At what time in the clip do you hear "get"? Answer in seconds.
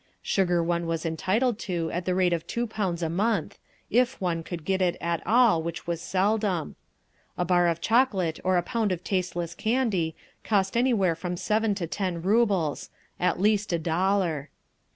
4.65-4.81